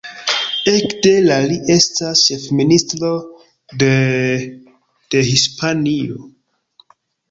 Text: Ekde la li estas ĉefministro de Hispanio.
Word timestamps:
Ekde 0.69 1.11
la 1.25 1.37
li 1.51 1.59
estas 1.75 2.25
ĉefministro 2.31 3.13
de 3.85 5.23
Hispanio. 5.33 6.23